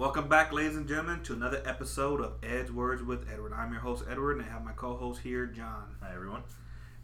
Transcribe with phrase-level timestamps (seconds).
[0.00, 3.52] Welcome back, ladies and gentlemen, to another episode of Ed's Words with Edward.
[3.52, 5.94] I'm your host, Edward, and I have my co host here, John.
[6.00, 6.42] Hi, everyone.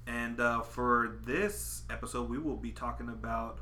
[0.06, 3.58] And uh, for this episode, we will be talking about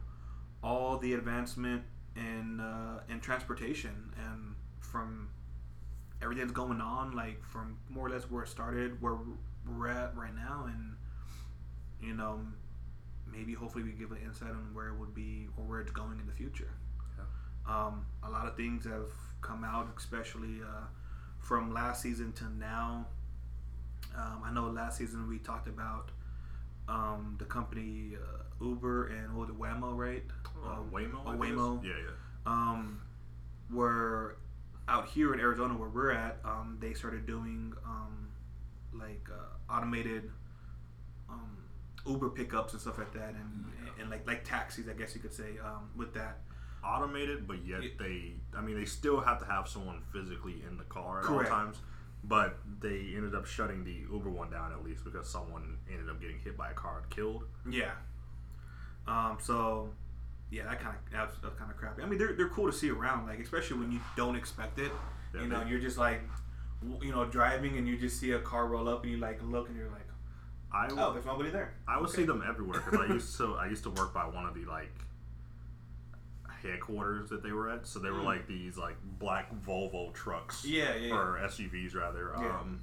[0.62, 1.82] all the advancement
[2.14, 5.30] in, uh, in transportation and from
[6.22, 9.18] everything that's going on, like from more or less where it started, where
[9.68, 10.94] we're at right now, and,
[12.00, 12.38] you know,
[13.26, 16.20] maybe hopefully we give an insight on where it would be or where it's going
[16.20, 16.70] in the future.
[17.68, 20.84] Um, a lot of things have come out, especially uh,
[21.38, 23.06] from last season to now.
[24.16, 26.10] Um, I know last season we talked about
[26.88, 30.22] um, the company uh, Uber and what the Waymo, right?
[30.64, 31.20] Uh, Waymo.
[31.26, 31.82] Oh, Waymo.
[31.82, 32.10] Yeah, yeah.
[32.46, 33.00] Um,
[33.70, 34.36] where
[34.88, 38.28] out here in Arizona, where we're at, um, they started doing um,
[38.92, 40.30] like uh, automated
[41.28, 41.56] um,
[42.06, 43.64] Uber pickups and stuff like that, and,
[44.00, 46.38] and like like taxis, I guess you could say, um, with that.
[46.84, 48.34] Automated, but yet It- they.
[48.56, 51.50] I mean, they still have to have someone physically in the car at Correct.
[51.50, 51.78] all times.
[52.22, 56.20] But they ended up shutting the Uber one down at least because someone ended up
[56.20, 57.44] getting hit by a car and killed.
[57.68, 57.92] Yeah.
[59.06, 59.38] Um.
[59.40, 59.90] So,
[60.50, 62.02] yeah, that kind of that's, that's kind of crappy.
[62.02, 64.92] I mean, they're they're cool to see around, like especially when you don't expect it.
[65.34, 66.22] Yeah, you know, they- you're just like,
[67.02, 69.68] you know, driving and you just see a car roll up and you like look
[69.68, 70.06] and you're like,
[70.72, 71.74] I oh, there's nobody there.
[71.86, 72.18] I would Okay.
[72.18, 74.64] see them everywhere because I used to I used to work by one of the
[74.64, 74.92] like
[76.64, 77.86] headquarters that they were at.
[77.86, 78.24] So they were Mm.
[78.24, 80.64] like these like black Volvo trucks.
[80.64, 81.14] Yeah, yeah, yeah.
[81.14, 82.32] or SUVs rather.
[82.38, 82.58] Yeah.
[82.60, 82.80] Um,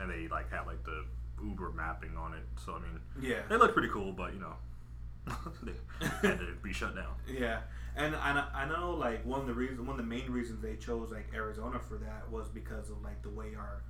[0.00, 1.04] and they like had like the
[1.42, 2.42] Uber mapping on it.
[2.64, 3.42] So I mean, Yeah.
[3.48, 4.54] they looked pretty cool, but you know,
[5.62, 7.14] they had to be shut down.
[7.28, 7.60] Yeah,
[7.96, 10.76] and I, I know like one of the reasons, one of the main reasons they
[10.76, 13.82] chose like Arizona for that was because of like the way our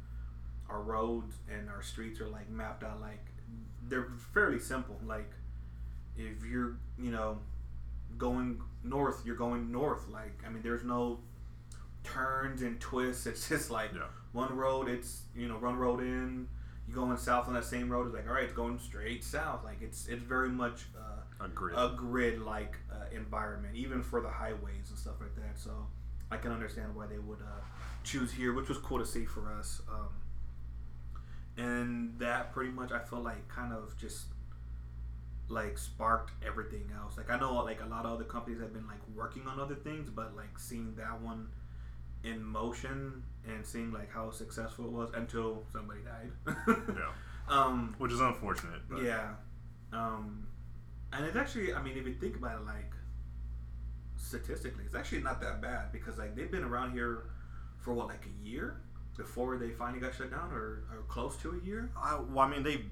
[0.69, 3.01] our roads and our streets are like mapped out.
[3.01, 3.25] Like
[3.89, 4.99] they're fairly simple.
[5.07, 5.31] Like
[6.17, 7.39] if you're you know
[8.19, 10.09] going north, you're going north.
[10.09, 11.19] Like I mean, there's no
[12.05, 13.27] turns and twists.
[13.31, 14.03] It's just like Yeah.
[14.33, 14.89] one road.
[14.89, 16.49] It's you know one road in.
[16.89, 18.07] You're going south on that same road.
[18.07, 19.65] It's like all right, it's going straight south.
[19.65, 20.87] Like it's it's very much.
[20.97, 21.75] Uh, A grid.
[21.77, 25.59] a grid like uh, environment, even for the highways and stuff like that.
[25.59, 25.71] So
[26.31, 27.61] I can understand why they would uh,
[28.05, 29.83] choose here, which was cool to see for us.
[29.89, 30.09] Um,
[31.57, 34.27] and that pretty much I feel like kind of just
[35.49, 37.17] like sparked everything else.
[37.17, 39.75] Like I know like a lot of other companies have been like working on other
[39.75, 41.49] things, but like seeing that one
[42.25, 46.57] in motion and seeing like how successful it was until somebody died.
[46.89, 47.13] yeah,
[47.49, 48.81] Um, which is unfortunate.
[48.89, 49.35] But yeah.
[49.93, 50.47] Um,
[51.13, 52.93] and it's actually, I mean, if you think about it, like
[54.17, 57.25] statistically, it's actually not that bad because like they've been around here
[57.79, 58.81] for what, like a year
[59.17, 61.91] before they finally got shut down, or, or close to a year.
[61.97, 62.85] I, well, I mean, they've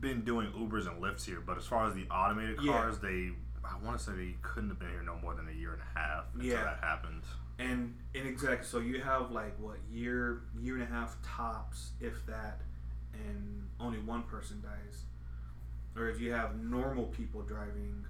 [0.00, 2.72] been doing Ubers and Lyfts here, but as far as the automated Yeah.
[2.72, 3.32] cars, they
[3.66, 5.80] I want to say they couldn't have been here no more than a year and
[5.80, 6.64] a half until Yeah.
[6.64, 7.22] that happened.
[7.58, 12.26] And and exactly, so you have like what year, year and a half tops, if
[12.26, 12.60] that,
[13.14, 15.04] and only one person dies.
[15.96, 18.04] Or if you have normal people driving,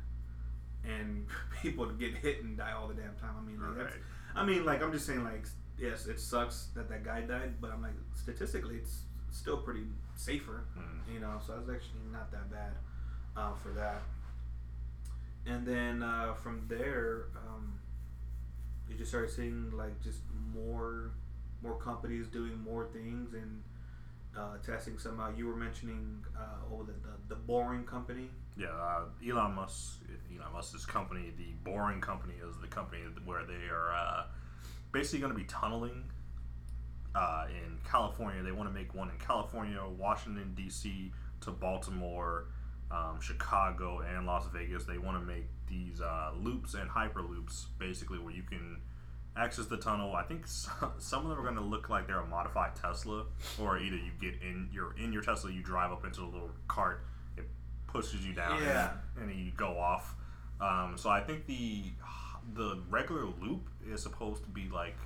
[0.85, 1.27] and
[1.63, 3.35] people get hit and die all the damn time.
[3.39, 4.03] I mean, like, that's Right.
[4.35, 5.47] I mean, like I'm just saying, like
[5.79, 9.03] yes, it sucks that that guy died, but I'm like statistically, it's
[9.35, 9.85] still pretty
[10.17, 11.13] safer, Mm.
[11.15, 11.41] you know.
[11.45, 12.73] So I was actually not that bad
[13.37, 14.03] uh, for that.
[15.47, 17.79] And then uh, from there, um,
[18.89, 20.21] you just started seeing like just
[20.55, 21.11] more,
[21.63, 23.63] more companies doing more things and
[24.37, 25.37] uh, testing some out.
[25.37, 28.31] You were mentioning uh, oh the, the the Boring Company.
[28.57, 29.99] Yeah, uh, Elon Musk,
[30.33, 34.25] Elon Musk's company, the Boring Company, is the company where they are uh,
[34.93, 36.05] basically going to be tunneling
[37.15, 38.43] uh, in California.
[38.43, 41.13] They want to make one in California, Washington D.C.
[41.43, 42.47] to Baltimore,
[42.91, 44.85] um, Chicago, and Las Vegas.
[44.85, 48.79] They want to make these uh, loops and hyperloops, basically, where you can
[49.37, 50.15] access the tunnel.
[50.15, 53.25] I think s- some of them are going to look like they're a modified Tesla,
[53.61, 56.51] or either you get in, you're in your Tesla, you drive up into a little
[56.69, 57.05] cart,
[57.37, 57.45] it
[57.87, 58.91] pushes you down, Yeah.
[59.21, 60.15] and, and you go off.
[60.61, 61.83] Um, so I think the
[62.55, 64.97] the regular loop is supposed to be like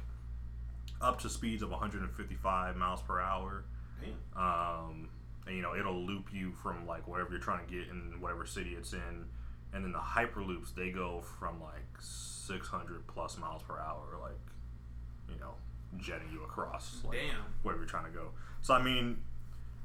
[1.00, 3.64] up to speeds of 155 miles per hour.
[4.00, 4.42] Damn.
[4.42, 5.08] Um,
[5.46, 8.44] and you know it'll loop you from like wherever you're trying to get in whatever
[8.46, 9.24] city it's in,
[9.72, 14.38] and then the hyperloops they go from like 600 plus miles per hour, like
[15.32, 15.54] you know
[15.96, 17.36] jetting you across like Damn.
[17.62, 18.30] wherever you're trying to go.
[18.60, 19.18] So I mean,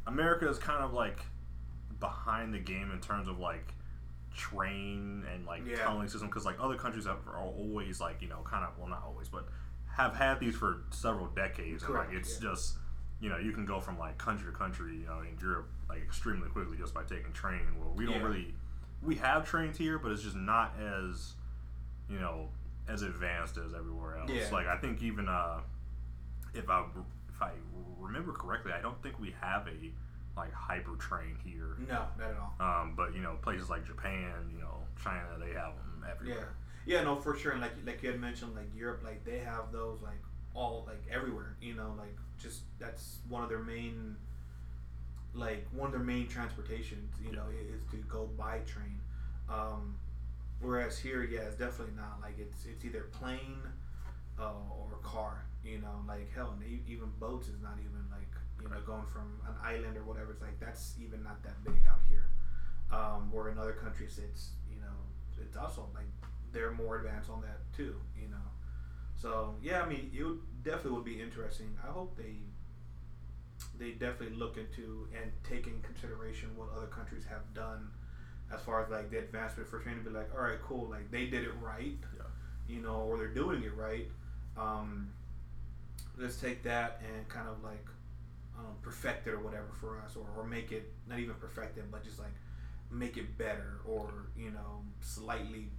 [0.06, 1.20] America is kind of like
[2.00, 3.74] behind the game in terms of like
[4.36, 5.78] train and like Yeah.
[5.78, 8.90] tunneling system because like other countries have are always like you know kind of well
[8.90, 9.48] not always but
[9.96, 12.50] have had these for several decades and like it's yeah.
[12.50, 12.76] just
[13.22, 16.02] you know you can go from like country to country you know in Europe like
[16.02, 18.24] extremely quickly just by taking train well we don't Yeah.
[18.24, 18.54] really
[19.02, 21.34] we have trains here but it's just not as
[22.10, 22.50] you know
[22.88, 24.30] as advanced as everywhere else.
[24.32, 24.50] Yeah.
[24.52, 25.60] Like I think even uh,
[26.54, 26.84] if I
[27.34, 27.52] if I
[28.00, 29.92] remember correctly, I don't think we have a
[30.36, 31.78] like hyper train here.
[31.88, 32.82] No, not at all.
[32.82, 36.54] Um, but you know, places like Japan, you know, China, they have them Yeah, everywhere.
[36.86, 37.52] Yeah, no, for sure.
[37.52, 40.22] And like like you had mentioned, like Europe, like they have those like
[40.54, 41.56] all like everywhere.
[41.62, 44.16] You know, like just that's one of their main,
[45.34, 47.14] like one of their main transportations.
[47.24, 49.00] You know, is to go by train.
[49.50, 49.96] Um,
[50.60, 52.20] whereas here, yeah, it's definitely not.
[52.22, 53.62] Like it's it's either plane
[54.40, 55.46] uh, or car.
[55.64, 58.28] You know, like hell, and even boats is not even like
[58.62, 60.32] you know going from an island or whatever.
[60.32, 62.26] It's like that's even not that big out here.
[62.92, 64.98] Um, where in other countries, it's you know
[65.42, 66.06] it's also like
[66.54, 67.96] they're more advanced on that too.
[68.20, 68.48] You know,
[69.16, 71.76] so yeah, I mean, it definitely would be interesting.
[71.84, 72.36] I hope they
[73.78, 77.90] they definitely look into and take in consideration what other countries have done
[78.54, 80.04] as far as like the advancement for training.
[80.04, 82.24] Be like, all right, cool, like they did it right, Yeah.
[82.68, 84.08] you know, or they're doing it right.
[84.58, 85.10] Um,
[86.18, 87.86] let's take that and kind of like
[88.58, 91.86] um, perfect it or whatever for us, or, or make it not even perfect it,
[91.92, 92.34] but just like
[92.92, 95.70] make it better, or you know, slightly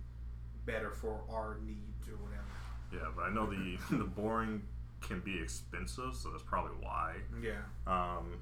[0.67, 2.45] better for our needs or whatever.
[2.93, 4.63] Yeah, but I know the the boring
[5.01, 7.17] can be expensive, so that's probably why.
[7.43, 7.61] Yeah.
[7.87, 8.41] Um,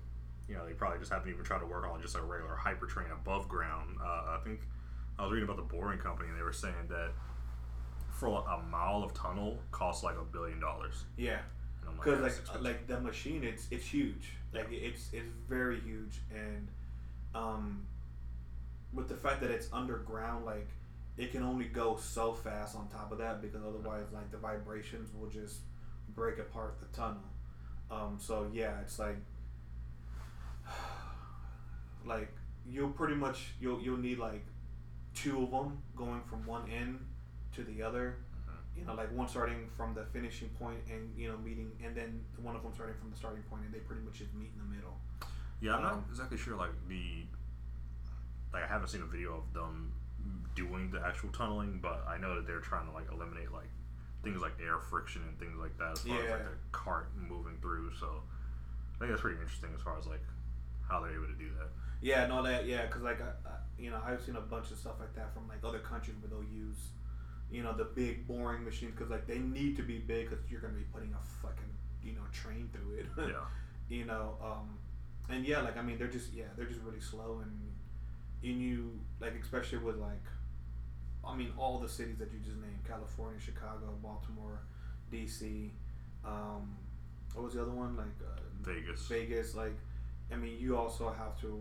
[0.49, 2.87] you know, they probably just haven't even tried to work on just a regular hyper
[2.87, 3.97] train above ground.
[4.03, 4.61] Uh, I think
[5.19, 7.11] I was reading about the Boring Company, and they were saying that
[8.23, 11.05] for a mile of tunnel costs like a billion dollars.
[11.17, 11.39] Yeah.
[11.81, 15.81] And I'm because that's like like the machine it's it's huge like it's it's very
[15.81, 16.69] huge and
[17.35, 17.83] um
[18.93, 20.69] with the fact that it's underground like
[21.19, 25.11] it can only go so fast on top of that because otherwise like the vibrations
[25.15, 25.61] will just
[26.15, 27.23] break apart the tunnel
[27.91, 29.17] um so yeah it's like
[32.05, 32.33] like
[32.67, 34.45] you'll pretty much you'll you'll need like
[35.15, 36.99] two of them going from one end
[37.55, 38.17] to the other
[38.49, 38.79] Mhm.
[38.79, 42.25] you know, like one starting from the finishing point and you know meeting, and then
[42.39, 44.59] one of them starting from the starting point, and they pretty much just meet in
[44.59, 44.97] the middle.
[45.61, 46.57] Yeah, I'm Um, not exactly sure.
[46.57, 47.27] Like the,
[48.53, 49.93] like I haven't seen a video of them
[50.55, 53.71] doing the actual tunneling, but I know that they're trying to like eliminate like
[54.23, 56.45] things like air friction and things like that as far as like Yeah.
[56.47, 57.93] the cart moving through.
[57.99, 58.23] So
[58.97, 60.23] I think that's pretty interesting as far as like
[60.89, 61.69] how they're able to do that.
[62.01, 64.79] Yeah, no, that yeah, because like I, I, you know, I've seen a bunch of
[64.79, 66.77] stuff like that from like other countries where they'll use,
[67.51, 70.61] you know, the big boring machines because like they need to be big because you're
[70.61, 71.71] gonna be putting a fucking
[72.03, 73.07] you know train through it.
[73.31, 73.45] Yeah.
[73.89, 74.79] you know, um,
[75.29, 77.61] and yeah, like I mean, they're just yeah, they're just really slow and,
[78.51, 80.25] and you like especially with like,
[81.25, 84.61] I mean, all the cities that you just named: California, Chicago, Baltimore,
[85.11, 85.73] D.C.
[86.25, 86.77] Um,
[87.35, 87.97] what was the other one?
[87.97, 89.07] Like uh, Vegas.
[89.07, 89.55] Vegas.
[89.55, 89.77] Like,
[90.33, 91.61] I mean, you also have to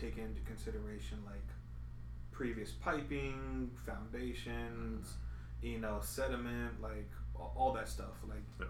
[0.00, 1.46] take into consideration like
[2.32, 5.14] previous piping, foundations,
[5.62, 8.14] you know, sediment, like all that stuff.
[8.28, 8.66] Like, Yeah.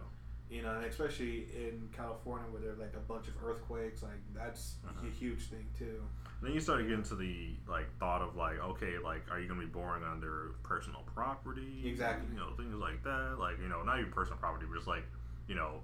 [0.50, 4.77] You know, and especially in California where there's like a bunch of earthquakes, like that's
[4.89, 5.12] a Mhm.
[5.12, 6.03] huge thing too.
[6.41, 9.39] And Then you start to get into the like thought of like, okay, like are
[9.41, 11.83] you gonna be boring under personal property?
[11.87, 12.29] Exactly.
[12.33, 13.37] You know, things like that.
[13.39, 15.05] Like, you know, not even personal property, but just like,
[15.49, 15.83] you know,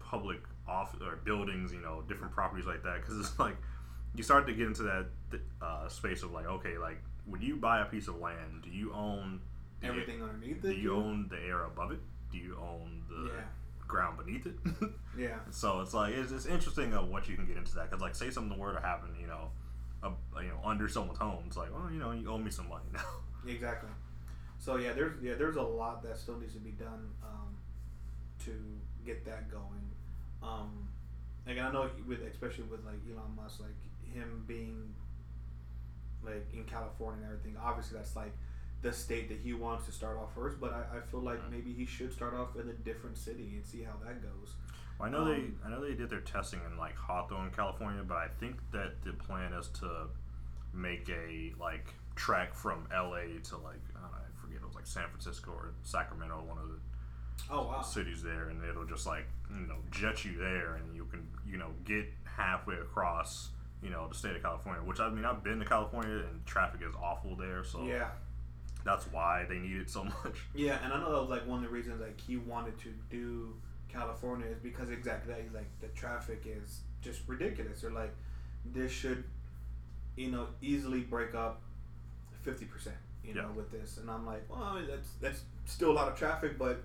[0.00, 3.00] public off or buildings, you know, different properties like that.
[3.00, 3.56] Because it's like
[4.14, 5.06] you start to get into that
[5.62, 8.92] uh, space of like, okay, like when you buy a piece of land, do you
[8.92, 9.40] own
[9.82, 10.68] Everything underneath it?
[10.68, 12.00] Do you own the air above it?
[12.36, 13.40] You own the Yeah.
[13.86, 14.56] ground beneath it?
[15.18, 15.38] Yeah.
[15.50, 18.14] So it's like it's, it's interesting of what you can get into that because like
[18.14, 19.48] say something were to happen, you know,
[20.02, 20.10] uh,
[20.42, 22.84] you know under someone's home, it's like well you know you owe me some money
[22.92, 23.00] now.
[23.46, 23.88] Exactly.
[24.58, 27.56] So yeah, there's yeah there's a lot that still needs to be done um,
[28.44, 28.52] to
[29.06, 29.90] get that going.
[30.42, 30.88] Um,
[31.46, 34.92] like I know with especially with like Elon Musk, like him being
[36.24, 37.56] like in California and everything.
[37.62, 38.32] Obviously, that's like
[38.82, 40.60] the state that he wants to start off first.
[40.60, 41.50] But I, I feel like Mhm.
[41.50, 44.54] maybe he should start off in a different city and see how that goes.
[45.00, 45.26] I know Um,
[45.62, 49.02] they I know they did their testing in like Hawthorne, California, but I think that
[49.02, 50.08] the plan is to
[50.72, 53.38] make a like track from L.A.
[53.40, 56.58] to like I, don't know, I forget it was like San Francisco or Sacramento, one
[56.58, 56.78] of the
[57.50, 57.82] Oh wow.
[57.82, 61.58] cities there, and it'll just like you know jet you there, and you can you
[61.58, 63.50] know get halfway across
[63.82, 64.82] you know the state of California.
[64.82, 68.08] Which I mean I've been to California and traffic is awful there, so Yeah.
[68.86, 70.36] That's why they need it so much.
[70.54, 72.92] Yeah, and I know that was like one of the reasons like he wanted to
[73.10, 73.54] do
[73.88, 75.42] California is because exactly that.
[75.42, 77.82] He's like the traffic is just ridiculous.
[77.84, 78.14] Or like
[78.64, 79.24] this should,
[80.16, 81.60] you know, easily break up
[82.42, 82.96] fifty percent.
[83.24, 83.56] You know, Yeah.
[83.56, 86.56] with this, and I'm like, well, I mean, that's that's still a lot of traffic,
[86.58, 86.80] but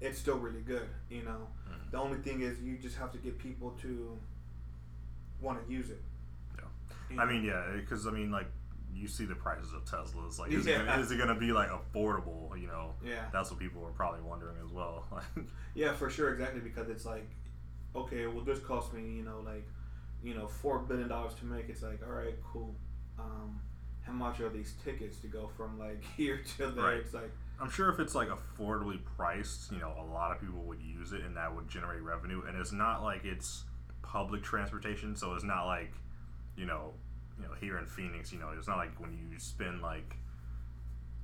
[0.00, 0.88] it's still really good.
[1.08, 1.90] You know, Mhm.
[1.92, 4.18] the only thing is you just have to get people to
[5.40, 6.02] want to use it.
[6.56, 6.64] Yeah.
[7.14, 7.32] You I know?
[7.32, 8.46] mean, yeah, because I mean, like
[8.94, 10.38] you see the prices of Teslas.
[10.38, 10.82] Like, is, Yeah.
[10.82, 12.58] it, gonna, is it gonna be like affordable?
[12.60, 13.24] You know, Yeah.
[13.32, 15.06] that's what people are probably wondering as well.
[15.74, 17.28] Yeah, for sure, exactly because it's like,
[17.94, 19.64] okay, well, this cost me, you know, like,
[20.24, 21.68] you know, four billion dollars to make.
[21.68, 22.74] It's like, all right, cool.
[23.18, 23.60] Um,
[24.02, 26.84] how much are these tickets to go from like here to there?
[26.84, 26.96] Right.
[26.96, 27.30] It's like,
[27.60, 31.12] I'm sure if it's like affordably priced, you know, a lot of people would use
[31.12, 32.42] it and that would generate revenue.
[32.48, 33.64] And it's not like it's
[34.02, 35.92] public transportation, so it's not like,
[36.56, 36.94] you know,
[37.38, 40.16] you know, here in Phoenix, you know, it's not like when you spend like,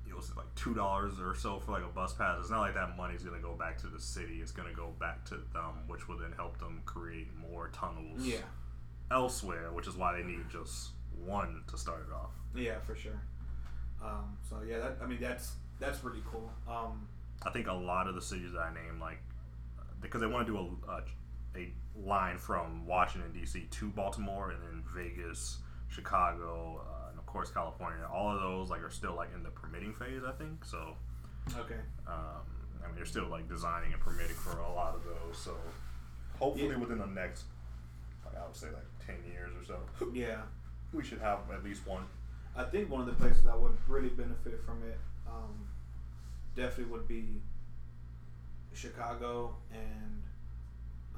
[0.09, 2.39] it was like two dollars or so for like a bus pass.
[2.41, 4.41] It's not like that money's gonna go back to the city.
[4.41, 8.37] It's gonna go back to them, which will then help them create more tunnels yeah,
[9.11, 9.73] elsewhere.
[9.73, 10.91] Which is why they need just
[11.25, 12.31] one to start it off.
[12.55, 13.21] yeah, for sure.
[14.03, 16.51] Um, so yeah, that, I mean, that's that's really cool.
[16.69, 17.09] Um,
[17.45, 19.19] I think a lot of the cities that I named, like,
[20.01, 23.67] because they want to do a, a, a line from Washington D.C.
[23.71, 25.59] to Baltimore, and then Vegas,
[25.95, 28.05] Chicago, uh, and of course California.
[28.13, 30.65] All of those like are still like in the permitting phase, I think.
[30.65, 30.97] So,
[31.59, 31.81] okay.
[32.07, 32.43] um,
[32.83, 35.39] I mean, they're still like designing and permitting for a lot of those.
[35.39, 35.55] So,
[36.39, 36.77] hopefully Yeah.
[36.79, 37.45] within the next,
[38.27, 40.43] like I would say, like ten years or so, Yeah,
[40.93, 42.05] we should have at least one.
[42.57, 45.67] I think one of the places that would really benefit from it um,
[46.55, 47.41] definitely would be
[48.73, 50.23] Chicago and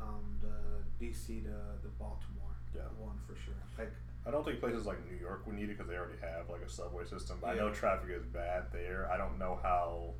[0.00, 1.50] um, the DC to
[1.83, 2.83] the Baltimore Yeah.
[2.99, 3.54] one for sure.
[3.78, 3.92] Like
[4.26, 6.62] I don't think places like New York would need it because they already have like
[6.62, 7.38] a subway system.
[7.40, 9.09] But I know traffic is bad there.
[9.12, 10.14] I don't know how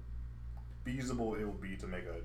[0.85, 2.21] feasible it would be to make a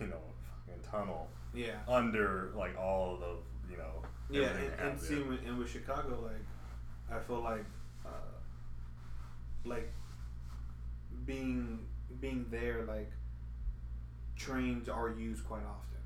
[0.02, 0.20] you know
[0.66, 3.36] fucking tunnel yeah, under like all of the
[3.70, 4.48] you know yeah,
[4.80, 7.64] and, and see, with- and with Chicago, like I feel like
[8.04, 8.08] uh,
[9.64, 9.92] like
[11.26, 11.80] being
[12.20, 13.10] being there, like
[14.36, 16.00] trains are used quite often.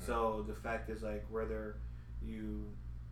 [0.00, 0.06] Mm.
[0.06, 1.76] So the fact is like whether
[2.22, 2.64] you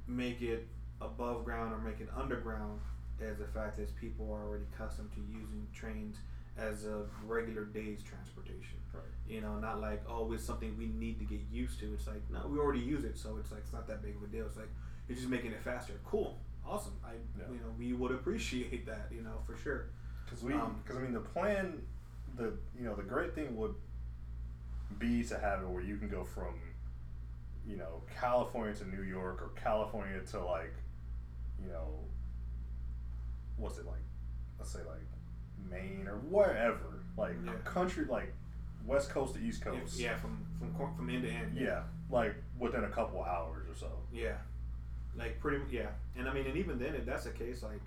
[0.07, 0.67] make it
[1.05, 2.81] above ground or make it underground,
[3.21, 6.17] as the fact is people are already accustomed to using trains
[6.57, 8.79] as a regular day's transportation.
[8.93, 9.03] Right.
[9.29, 11.93] You know, not like oh it's something we need to get used to.
[11.95, 14.23] It's like no, we already use it, so it's like it's not that big of
[14.23, 14.47] a deal.
[14.47, 14.69] It's like
[15.09, 15.95] you're just making it faster.
[16.05, 16.95] Cool, awesome.
[17.05, 17.45] I Yeah.
[17.51, 19.09] you know we would appreciate that.
[19.13, 19.87] You know for sure.
[20.25, 21.83] Because we, Um, because I mean, the plan,
[22.37, 23.75] the you know, the great thing would
[24.99, 26.55] be to have it where you can go from,
[27.67, 30.73] you know, California to New York or California to like,
[31.64, 32.00] you know,
[33.56, 33.97] what's it like?
[34.59, 35.06] Let's say like
[35.71, 37.52] Maine or wherever, like Yeah.
[37.64, 38.33] country, like
[38.87, 39.99] West Coast to East Coast.
[39.99, 41.56] yeah, from from from end to end.
[41.56, 43.90] Yeah, like within a couple hours or so.
[44.12, 44.37] Yeah,
[45.16, 45.59] like pretty.
[45.71, 47.83] Yeah, and I mean, and even then, if that's the case, like,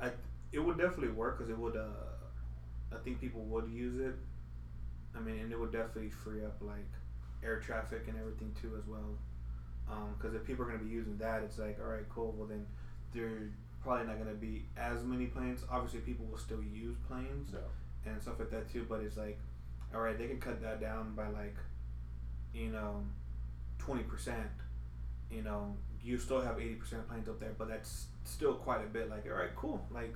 [0.00, 0.10] I
[0.52, 1.76] it would definitely work because it would.
[1.76, 1.84] uh
[2.92, 4.14] I think people would use it.
[5.16, 6.90] I mean, and it would definitely free up like
[7.44, 9.16] air traffic and everything too as well.
[9.90, 12.32] Um, because if people are going to be using that, it's like, all right, cool.
[12.36, 12.66] Well, then
[13.12, 13.50] they're
[13.82, 15.64] probably not going to be as many planes.
[15.70, 18.12] Obviously, people will still use planes Yeah.
[18.12, 18.86] and stuff like that too.
[18.88, 19.38] But it's like,
[19.94, 21.56] all right, they can cut that down by like,
[22.54, 23.02] you know,
[23.78, 24.46] twenty percent.
[25.30, 28.88] You know, you still have eighty percent planes up there, but that's still quite a
[28.88, 29.10] bit.
[29.10, 29.84] Like, all right, cool.
[29.90, 30.14] Like,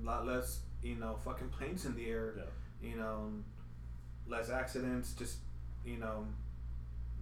[0.00, 2.34] a lot less, you know, fucking planes in the air.
[2.38, 2.90] Yeah.
[2.90, 3.30] You know,
[4.26, 5.12] less accidents.
[5.12, 5.36] Just,
[5.84, 6.24] you know,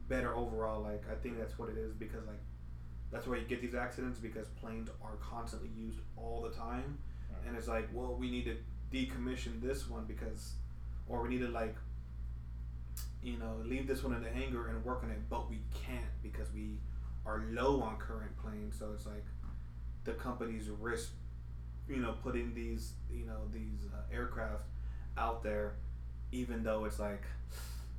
[0.08, 0.82] better overall.
[0.82, 2.40] Like, I think that's what it is because like.
[3.10, 6.98] That's where you get these accidents because planes are constantly used all the time,
[7.46, 8.56] and it's like, well, we need to
[8.94, 10.52] decommission this one because,
[11.08, 11.74] or we need to like,
[13.22, 16.04] you know, leave this one in the hangar and work on it, but we can't
[16.22, 16.78] because we
[17.24, 18.78] are low on current planes.
[18.78, 19.24] So it's like
[20.04, 21.12] the companies risk,
[21.88, 24.64] you know, putting these, you know, these uh, aircraft
[25.16, 25.76] out there,
[26.30, 27.22] even though it's like,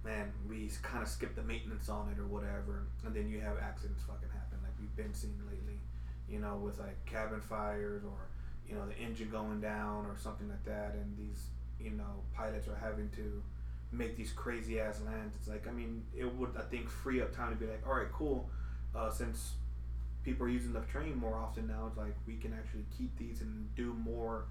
[0.03, 3.57] man, we kind of skip the maintenance on it or whatever, and then you have
[3.57, 5.79] accidents fucking happen like we've been seeing lately,
[6.29, 8.27] you know, with like cabin fires or
[8.67, 11.47] you know the engine going down or something like that, and these
[11.79, 13.41] you know pilots are having to
[13.91, 15.35] make these crazy ass lands.
[15.37, 17.95] It's like I mean it would I think free up time to be like, all
[17.95, 18.49] right, cool,
[18.95, 19.53] uh, since
[20.23, 23.41] people are using the train more often now, it's like we can actually keep these
[23.41, 24.45] and do more.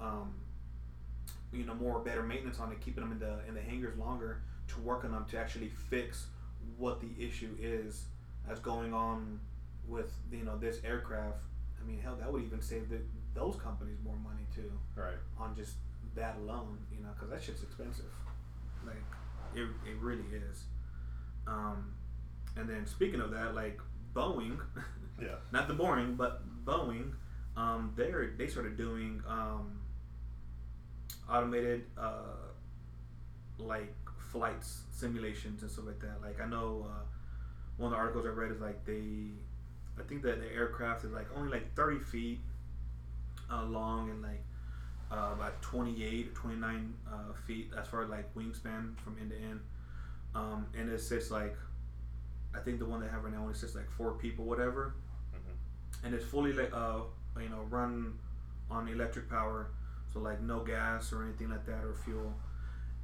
[0.00, 0.34] Um,
[1.52, 4.42] you know, more better maintenance on it, keeping them in the in the hangars longer
[4.68, 6.26] to work on them to actually fix
[6.76, 8.06] what the issue is
[8.46, 9.40] that's going on
[9.88, 11.38] with you know this aircraft.
[11.80, 12.98] I mean, hell, that would even save the,
[13.34, 15.14] those companies more money too Right.
[15.38, 15.74] on just
[16.14, 16.78] that alone.
[16.92, 18.04] You know, because that shit's expensive.
[18.84, 18.96] Like,
[19.54, 20.64] it it really is.
[21.46, 21.92] Um,
[22.56, 23.80] and then speaking of that, like
[24.14, 24.58] Boeing,
[25.20, 25.36] Yeah.
[25.52, 27.12] not the boring, but Boeing,
[27.56, 29.80] um, they they started doing um,
[31.30, 32.34] automated uh,
[33.58, 33.94] like
[34.36, 36.20] flights simulations and stuff like that.
[36.22, 37.02] Like I know uh,
[37.76, 39.02] one of the articles I read is like they,
[39.98, 42.40] I think that the aircraft is like only like thirty feet
[43.50, 44.42] uh, long and like
[45.10, 47.12] uh, about 28 or 29 uh,
[47.46, 49.60] feet as far as like wingspan from end to end.
[50.34, 51.56] Um, and it sits like,
[52.54, 54.94] I think the one they have right now only sits like four people, whatever.
[55.32, 56.04] Mhm.
[56.06, 57.00] And it's fully like uh,
[57.40, 58.14] you know run
[58.70, 59.68] on electric power,
[60.12, 62.32] so like no gas or anything like that or fuel.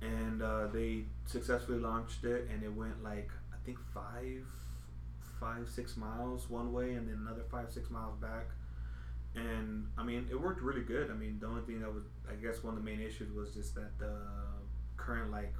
[0.03, 4.45] And uh, they successfully launched it, and it went like I think five,
[5.39, 8.47] five six miles one way, and then another five six miles back.
[9.35, 11.11] And I mean, it worked really good.
[11.11, 13.55] I mean, the only thing that was, I guess, one of the main issues was
[13.55, 14.17] just that the
[14.97, 15.55] current like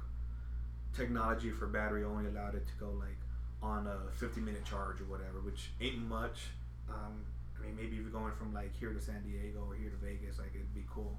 [0.95, 3.17] technology for battery only allowed it to go like
[3.61, 6.47] on a 50 minute charge or whatever, which ain't much.
[6.89, 7.23] Um,
[7.57, 9.97] I mean, maybe if you're going from like here to San Diego or here to
[9.97, 11.17] Vegas, like it'd be cool.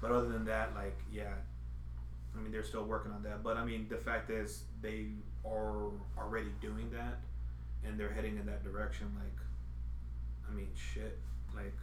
[0.00, 1.34] But other than that, like yeah,
[2.36, 3.42] I mean they're still working on that.
[3.42, 5.08] But I mean the fact is they
[5.44, 7.20] are already doing that,
[7.84, 9.08] and they're heading in that direction.
[9.14, 9.38] Like,
[10.48, 11.18] I mean shit,
[11.54, 11.74] like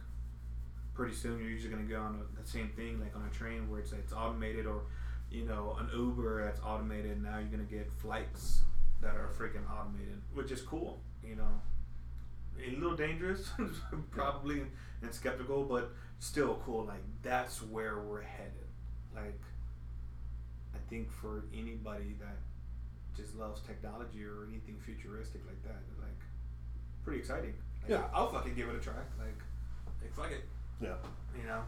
[0.94, 3.70] pretty soon you're usually gonna go on a, the same thing like on a train
[3.70, 4.82] where it's it's automated or
[5.30, 7.22] you know an Uber that's automated.
[7.22, 8.60] Now you're gonna get flights
[9.00, 11.00] that are freaking automated, which is cool.
[11.24, 11.60] You know,
[12.66, 13.50] a little dangerous
[14.10, 14.62] probably
[15.02, 16.84] and skeptical, but still cool.
[16.84, 18.68] Like that's where we're headed.
[19.14, 19.40] Like
[20.90, 22.36] think for anybody that
[23.16, 26.18] just loves technology or anything futuristic like that, like
[27.04, 27.54] pretty exciting.
[27.82, 28.08] Like, Yeah.
[28.12, 28.94] I'll fucking give it a try.
[29.18, 29.38] Like,
[30.02, 30.44] like fuck it.
[30.80, 30.96] Yeah.
[31.40, 31.62] You know.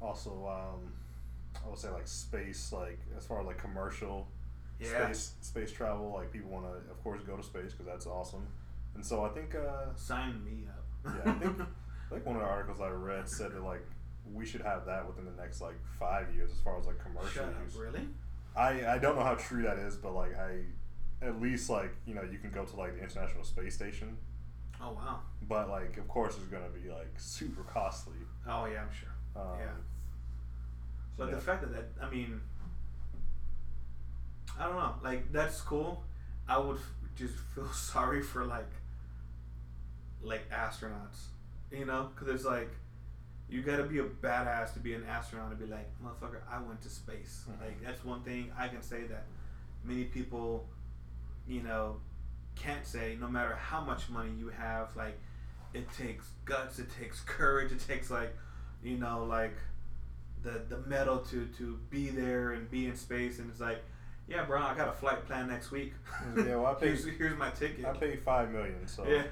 [0.00, 0.92] Also, um,
[1.64, 4.26] I would say like space, like as far as like commercial
[4.80, 5.04] Yeah.
[5.06, 8.46] space space travel, like people want to, of course, go to space because that's awesome.
[8.94, 11.14] And so I think, uh, Sign me up.
[11.24, 11.60] Yeah, I think-
[12.10, 13.82] I think one of the articles I read said that like
[14.34, 17.28] we should have that within the next like five years as far as like commercial
[17.30, 17.74] Shut up, use.
[17.74, 18.06] really?
[18.56, 20.58] I I don't know how true that is, but like I
[21.24, 24.16] at least like you know you can go to like the International Space Station,
[24.80, 25.20] Oh wow.
[25.48, 28.16] but like of course it's gonna be like super costly.
[28.46, 29.08] Oh yeah, I'm sure.
[29.42, 29.66] Um, Yeah.
[31.16, 31.34] But yeah.
[31.36, 32.40] the fact that, that I mean,
[34.58, 34.94] I don't know.
[35.02, 36.02] Like that's cool.
[36.48, 38.70] I would f- just feel sorry for like,
[40.22, 41.26] like astronauts,
[41.70, 42.70] you know, because it's like,
[43.52, 46.60] you got to be a badass to be an astronaut and be like, motherfucker, I
[46.60, 47.44] went to space.
[47.48, 47.60] Mhm.
[47.60, 49.24] Like that's one thing I can say that
[49.84, 50.66] many people,
[51.46, 51.96] you know,
[52.56, 53.16] can't say.
[53.20, 55.18] No matter how much money you have, like,
[55.74, 58.34] it takes guts, it takes courage, it takes like,
[58.82, 59.54] you know, like
[60.42, 63.80] the the metal to to be there and be in space and it's like
[64.26, 65.92] yeah bro i got a flight plan next week
[66.36, 69.22] Yeah, well, I paid- here's, here's my ticket I paid five million, so yeah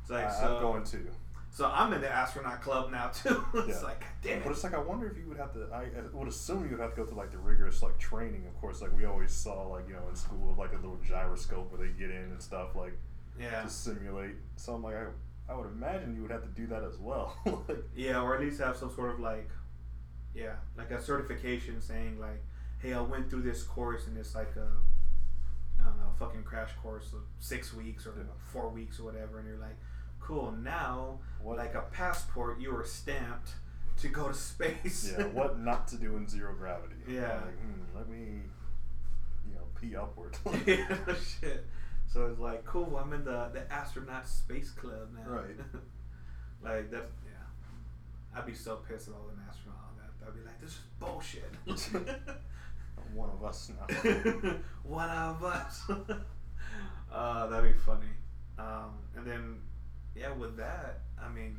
[0.00, 0.98] it's like so I'm going to.
[1.54, 3.80] So i'm in the astronaut club now too it's Yeah.
[3.88, 5.66] like damn But it's like I wonder if you would have to.
[5.72, 8.44] I, I would assume you would have to go through like the rigorous like training.
[8.46, 11.70] Of course, like we always saw like you know in school like a little gyroscope
[11.70, 12.94] where they get in and stuff like
[13.38, 14.34] yeah to simulate.
[14.56, 17.36] So I'm like I, I would imagine you would have to do that as well.
[17.68, 19.48] like, yeah or at least have some sort of like
[20.34, 22.42] yeah like a certification saying like
[22.82, 24.66] hey i went through this course and it's like a
[25.80, 28.24] i don't know fucking crash course of six weeks or Yeah.
[28.52, 29.76] four weeks or whatever and you're like
[30.26, 33.50] cool now what like a passport you are stamped
[33.98, 36.96] to go to space yeah, what not to do in zero gravity.
[37.08, 37.34] Yeah.
[37.34, 38.40] Like, hmm, let me,
[39.46, 40.36] you know, pee upward.
[40.66, 41.66] yeah, no shit.
[42.06, 42.96] So it's like, cool.
[42.96, 45.30] I'm in the the astronaut space club now.
[45.30, 45.56] Right.
[46.62, 48.38] like that's yeah.
[48.38, 50.26] I'd be so pissed if I was an astronaut on that.
[50.26, 51.52] I'd be like, this is bullshit.
[52.96, 54.56] I'm one of us now.
[54.82, 55.82] One of us.
[57.12, 58.06] uh, that'd be funny.
[58.58, 59.56] Um, and then,
[60.16, 61.56] yeah, with that, I mean,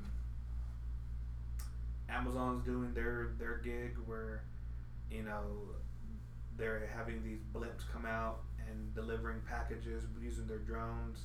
[2.10, 4.44] Amazon's doing their their gig where,
[5.10, 5.44] you know,
[6.58, 11.20] they're having these blimps come out and delivering packages using their drones.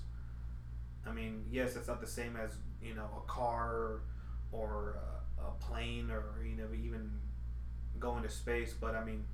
[1.06, 4.00] I mean, yes, it's not the same as you know a car
[4.52, 4.96] or
[5.38, 7.10] a, a plane or you know even
[7.98, 9.24] going to space, but I mean,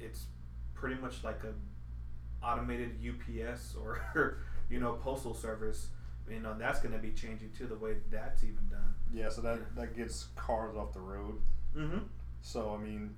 [0.00, 0.26] it's
[0.74, 1.52] pretty much like a
[2.44, 4.38] automated UPS or
[4.70, 5.88] you know postal service.
[6.30, 7.66] You know that's going to be changing too.
[7.66, 8.94] The way that's even done.
[9.12, 9.82] yeah, so that Yeah.
[9.82, 11.40] that gets cars off the road.
[11.76, 11.98] Mm-hmm.
[12.42, 13.14] So I mean,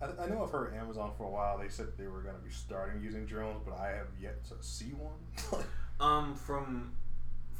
[0.00, 1.58] I, I know I've heard Amazon for a while.
[1.58, 4.54] They said they were going to be starting using drones, but I have yet to
[4.60, 5.64] see one.
[6.00, 6.92] Um, from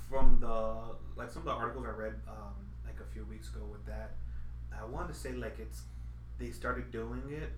[0.09, 2.55] from the like some of the articles I read um
[2.85, 4.17] like a few weeks ago with that,
[4.77, 5.83] I wanted to say like it's
[6.39, 7.53] they started doing it.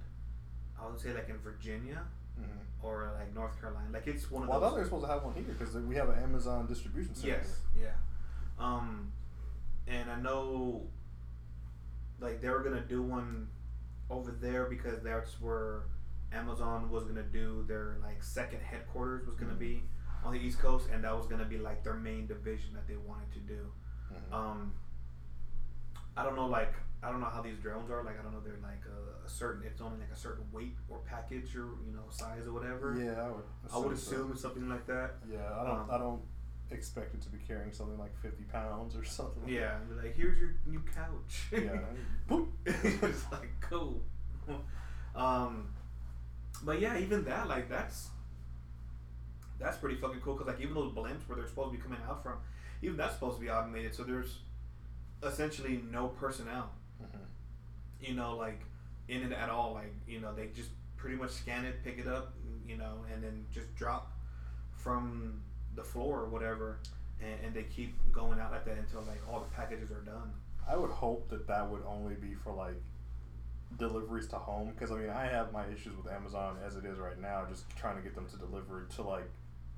[0.81, 2.03] I would say like in Virginia
[2.41, 2.85] Mhm.
[2.85, 3.89] or like North Carolina.
[3.93, 4.69] Like it's one of Well, I those.
[4.71, 7.35] thought they were supposed to have one here because we have an Amazon distribution center.
[7.37, 7.95] Yes, yeah.
[8.59, 9.13] Um,
[9.87, 10.89] and I know,
[12.21, 13.49] like they were gonna do one
[14.11, 15.83] over there because that's where
[16.33, 19.59] Amazon was gonna do their like second headquarters was gonna Mhm.
[19.59, 19.89] be
[20.25, 22.97] on the East Coast, and that was gonna be like their main division that they
[22.97, 23.73] wanted to do.
[24.13, 24.33] Mhm.
[24.33, 24.75] Um,
[26.17, 28.03] I don't know, like I don't know how these drones are.
[28.03, 29.63] Like I don't know, they're like a, a certain.
[29.67, 32.97] It's only like a certain weight or package or you know size or whatever.
[32.99, 33.45] Yeah, I would.
[33.73, 35.15] I would assume it's something like that.
[35.31, 35.81] Yeah, I don't.
[35.81, 36.23] Um, I don't
[36.73, 39.43] expect it to be carrying something like fifty pounds or something.
[39.45, 41.49] like Yeah, be like here's your new couch.
[41.53, 41.65] that.
[41.65, 41.79] Yeah.
[42.29, 42.49] Boop.
[42.67, 44.03] it's like cool.
[45.15, 45.69] um,
[46.65, 48.09] but yeah, even that, like that's
[49.59, 50.35] that's pretty fucking cool.
[50.35, 52.39] Cause like even those blimps where they're supposed to be coming out from,
[52.83, 53.95] even that's supposed to be automated.
[53.95, 54.39] So there's
[55.23, 56.71] essentially no personnel.
[57.03, 57.21] Mhm.
[58.01, 58.61] You know, like
[59.09, 59.75] in it at all.
[59.75, 62.33] Like you know, they just pretty much scan it, pick it up,
[62.67, 64.13] you know, and then just drop
[64.73, 65.43] from
[65.75, 66.79] the floor or whatever.
[67.21, 70.33] And, and they keep going out like that until like all the packages are done.
[70.69, 72.81] I would hope that that would only be for like
[73.79, 76.99] deliveries to home because I mean I have my issues with Amazon as it is
[76.99, 79.29] right now just trying to get them to deliver to like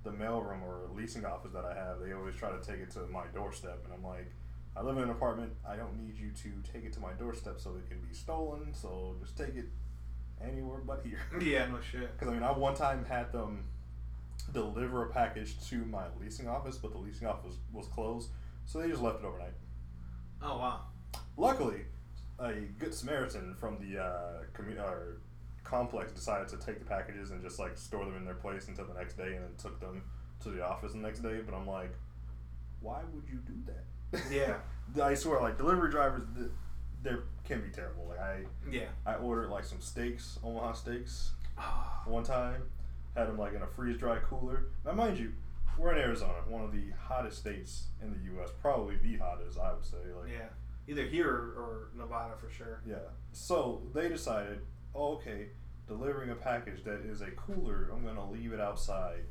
[0.04, 3.00] the mailroom or leasing office that I have they always try to take it to
[3.11, 4.31] my doorstep and I'm like
[4.79, 7.59] I live in an apartment I don't need you to take it to my doorstep
[7.59, 9.67] so it can be stolen so just take it
[10.41, 12.12] anywhere but here Yeah, no shit.
[12.12, 13.64] because I mean I one time had them
[14.53, 18.31] deliver a package to my leasing office but the leasing office was closed
[18.67, 19.55] so they just left it overnight
[20.41, 20.81] Oh wow.
[21.37, 21.81] Luckily,
[22.38, 25.17] a good Samaritan from the uh, commu-
[25.64, 28.85] complex decided to take the packages and just like store them in their place until
[28.87, 30.03] the next day, and then took them
[30.45, 31.41] to the office the next day.
[31.45, 31.93] But I'm like,
[32.81, 33.85] why would you do that?
[34.31, 34.57] Yeah.
[35.03, 36.23] I swear, like delivery drivers,
[37.03, 37.11] they
[37.44, 38.07] can be terrible.
[38.09, 38.87] Like I, Yeah.
[39.07, 42.62] I ordered like some steaks, Omaha steaks, Ah, one time.
[43.16, 44.66] Had them like in a freeze dry cooler.
[44.85, 45.33] Now, mind you,
[45.77, 48.51] we're in Arizona, one of the hottest states in the U.S.
[48.62, 49.97] Probably the hottest, I would say.
[50.18, 50.47] Like, yeah.
[50.88, 52.81] Either here or, or Nevada for sure.
[52.87, 52.97] Yeah.
[53.33, 54.61] So they decided,
[54.94, 55.49] oh, okay,
[55.87, 59.25] delivering a package that is a cooler, I'm gonna leave it outside.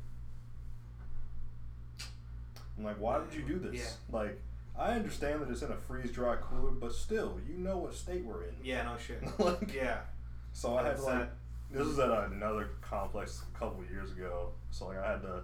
[2.78, 3.74] I'm like, why would you do this?
[3.80, 4.16] Yeah.
[4.16, 4.40] Like,
[4.78, 8.24] I understand that it's in a freeze dry cooler, but still, you know what state
[8.24, 8.54] we're in.
[8.62, 9.22] Yeah, no shit.
[9.38, 10.00] Like- yeah.
[10.52, 11.28] So I had like,
[11.70, 14.50] this was at another complex a couple years ago.
[14.70, 15.42] So like, I had to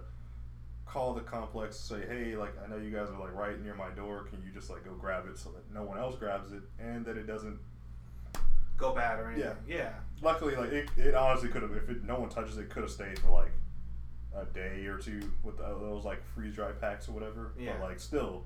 [0.85, 3.89] call the complex, say, hey, like, I know you guys are like right near my
[3.89, 4.23] door.
[4.29, 7.05] Can you just like go grab it so that no one else grabs it and
[7.05, 7.59] that it doesn't
[8.77, 9.51] Go bad or anything.
[9.67, 9.75] Yeah.
[9.77, 9.89] yeah.
[10.21, 12.91] luckily, like it, it honestly could have if it, no one touches it, could have
[12.91, 13.51] stayed for like
[14.35, 17.53] a day or two with those like freeze dry packs or whatever.
[17.57, 17.73] Yeah.
[17.79, 18.43] But like still,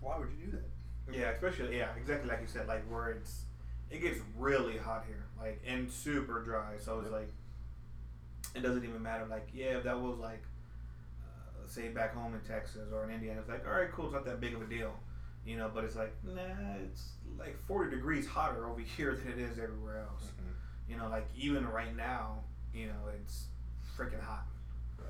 [0.00, 1.14] why would you do that?
[1.14, 3.42] Yeah, especially yeah, exactly like you said, like where it's
[3.90, 6.74] it gets really hot here, like and super dry.
[6.78, 7.12] So it's Yep.
[7.20, 7.32] like
[8.54, 9.26] it doesn't even matter.
[9.26, 10.42] Like yeah, if that was like
[11.24, 14.14] uh, say back home in Texas or in Indiana, it's like all right, cool, it's
[14.14, 14.94] not that big of a deal,
[15.44, 15.70] you know.
[15.74, 16.40] But it's like nah,
[16.82, 20.24] it's like forty degrees hotter over here than it is everywhere else.
[20.88, 22.40] You know, like even right now,
[22.74, 23.44] you know, it's
[23.96, 24.46] freaking hot.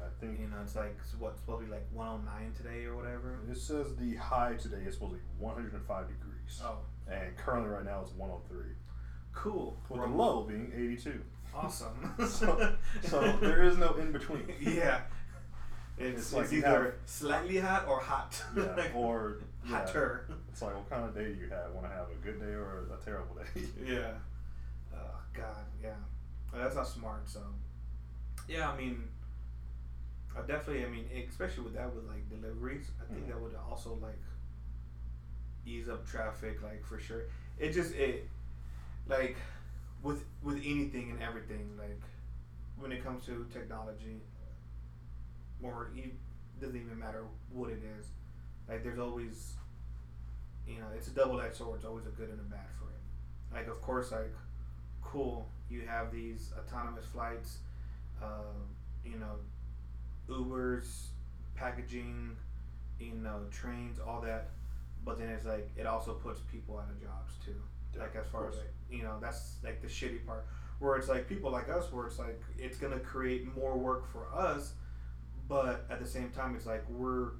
[0.03, 2.53] I think You know, it's like it's what supposed to be like one hundred nine
[2.57, 3.39] today or whatever.
[3.51, 6.79] it says the high today is supposed to be 105 degrees, Oh,
[7.11, 8.73] and currently right now it's 103,
[9.33, 9.77] cool.
[9.89, 11.21] with the low being 82.
[11.55, 12.15] Awesome.
[12.27, 14.43] So, so there is no in between.
[14.61, 15.01] yeah.
[15.97, 18.43] It's, It's it's, like you either have- slightly hot or hot.
[18.57, 20.27] Yeah, or yeah, hotter.
[20.51, 21.71] it's like what kind of day do you have?
[21.73, 23.63] Want to have a good day or a terrible day?
[23.87, 24.11] Yeah.
[24.93, 25.91] Oh God, yeah.
[26.53, 27.29] That's not smart.
[27.29, 27.41] So,
[28.49, 29.05] yeah, I mean,
[30.37, 33.29] I definitely, I mean, especially with that with like deliveries, I think Mhm.
[33.29, 34.19] that would also like
[35.67, 37.23] ease up traffic, like for sure.
[37.59, 38.29] It just it
[39.09, 39.37] like
[40.03, 42.03] with with anything and everything, like
[42.77, 44.21] when it comes to technology,
[45.63, 46.13] or it
[46.61, 48.07] doesn't even matter what it is.
[48.69, 49.55] Like there's always,
[50.67, 51.77] you know, it's a double edged sword.
[51.77, 53.55] It's always a good and a bad for it.
[53.55, 54.35] Like of course, like
[55.03, 57.59] cool, you have these autonomous flights,
[58.23, 58.27] uh,
[59.05, 59.37] you know,
[60.29, 61.07] Ubers,
[61.55, 62.37] packaging,
[62.99, 64.51] you know, trains, all that.
[65.05, 67.61] But then it's like it also puts people out of jobs too.
[67.95, 68.55] Yeah, like as far as
[68.91, 70.47] you know, that's like the shitty part.
[70.79, 74.27] Where it's like people like us, where it's like it's gonna create more work for
[74.35, 74.73] us,
[75.49, 77.33] but at the same time, it's like we're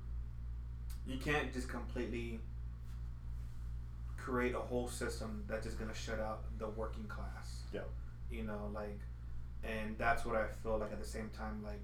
[1.07, 2.41] you can't just completely
[4.17, 7.63] create a whole system that's just gonna shut out the working class.
[7.73, 7.81] Yeah.
[8.31, 8.99] You know, like,
[9.63, 11.81] and that's what I feel like at the same time, like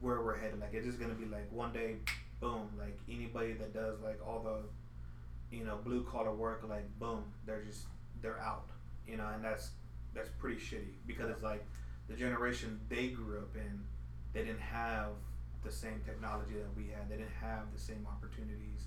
[0.00, 0.60] where we're headed.
[0.60, 1.96] Like it's just gonna be like one day,
[2.40, 7.24] boom, like anybody that does like all the, you know, blue collar work, like boom,
[7.46, 7.86] they're just
[8.20, 8.68] they're out.
[9.06, 9.70] You know, and that's
[10.14, 11.64] that's pretty shitty because it's like
[12.08, 13.80] the generation they grew up in,
[14.32, 15.08] they didn't have
[15.64, 17.08] the same technology that we had.
[17.08, 18.86] They didn't have the same opportunities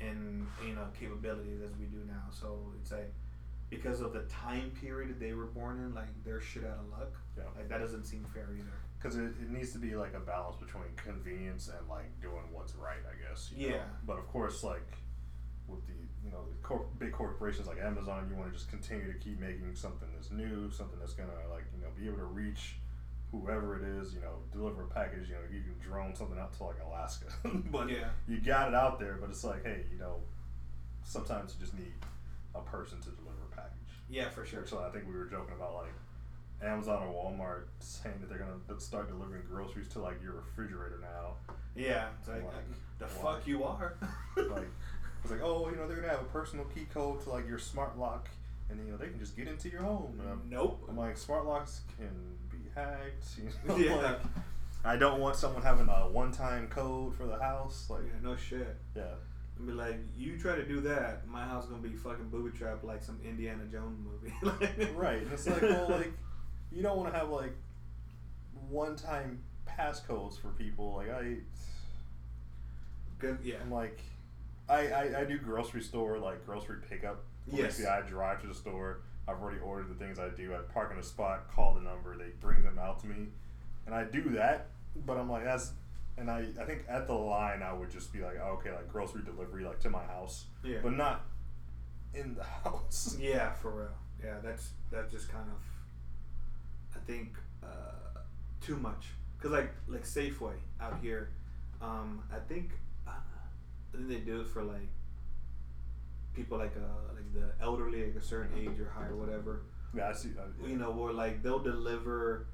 [0.00, 2.24] and you know capabilities as we do now.
[2.30, 3.12] So it's like
[3.70, 7.12] because of the time period they were born in, like they're shit out of luck.
[7.36, 7.44] Yeah.
[7.56, 8.78] Like that doesn't seem fair either.
[8.98, 12.74] Because it, it needs to be like a balance between convenience and like doing what's
[12.74, 13.50] right, I guess.
[13.54, 13.74] you know?
[13.76, 13.82] Yeah.
[14.06, 14.86] But of course, like
[15.68, 15.92] with the
[16.24, 19.38] you know the cor- big corporations like Amazon, you want to just continue to keep
[19.38, 22.76] making something that's new, something that's gonna like you know be able to reach
[23.30, 25.28] whoever it is, you know, deliver a package.
[25.28, 27.26] You know, you can drone something out to like Alaska,
[27.70, 28.08] but Yeah.
[28.26, 29.18] you got it out there.
[29.20, 30.16] But it's like, hey, you know,
[31.04, 31.92] sometimes you just need
[32.54, 33.72] a person to deliver a package.
[34.10, 34.66] Yeah, for sure.
[34.66, 35.92] So I think we were joking about like
[36.62, 41.34] Amazon or Walmart saying that they're gonna start delivering groceries to like your refrigerator now.
[41.76, 42.54] Yeah, it's like, Like,
[42.98, 43.34] the why?
[43.34, 43.94] fuck you are.
[44.36, 44.66] Like
[45.22, 47.58] it's like, oh, you know, they're gonna have a personal key code to like your
[47.58, 48.28] smart lock,
[48.70, 50.18] and you know they can just get into your home.
[50.20, 50.84] And I'm, nope.
[50.88, 52.10] I'm like, smart locks can
[52.50, 53.24] be hacked.
[53.36, 53.96] You know, Yeah.
[53.96, 54.20] like,
[54.84, 57.86] I don't want someone having a one-time code for the house.
[57.90, 58.76] Like, yeah, no shit.
[58.96, 59.02] yeah,
[59.58, 62.84] And be like, you try to do that, my house gonna be fucking booby trapped
[62.84, 64.32] like some Indiana Jones movie.
[64.94, 65.22] right.
[65.22, 66.12] And it's like, well, like
[66.72, 67.52] you don't want to have like
[68.68, 70.94] one-time passcodes for people.
[70.96, 71.36] Like I.
[73.18, 73.56] Good, yeah.
[73.60, 73.98] I'm like,
[74.68, 77.24] I, I, I do grocery store like grocery pickup.
[77.50, 77.84] Yes.
[77.84, 79.00] I drive to the store.
[79.26, 80.54] I've already ordered the things I do.
[80.54, 83.26] I park in a spot, call the number, they bring them out to me,
[83.86, 84.68] and I do that.
[85.04, 85.72] But I'm like, that's,
[86.16, 88.88] and I, I think at the line I would just be like, oh, okay, like
[88.90, 90.78] grocery delivery, like to my house, Yeah.
[90.82, 91.26] but not
[92.14, 93.16] in the house.
[93.20, 93.88] Yeah, for real.
[94.24, 95.62] Yeah, that's that's just kind of,
[97.08, 97.30] think,
[97.62, 98.20] uh,
[98.60, 99.06] too much.
[99.40, 101.30] Cause like like Safeway out here,
[101.80, 102.70] um, I think,
[103.06, 104.88] uh, I think they do it for like
[106.34, 109.62] people like uh like the elderly, like a certain age or higher, whatever.
[109.94, 110.30] Yeah, I see.
[110.38, 112.46] Uh, You know, where like they'll deliver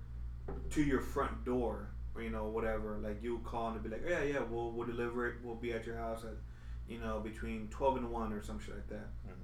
[0.70, 2.98] to your front door, or you know whatever.
[3.02, 5.36] Like you call and be like, yeah, yeah, we'll we'll deliver it.
[5.42, 6.36] We'll be at your house at,
[6.86, 9.40] you know, between twelve and one or some shit like that Mhm.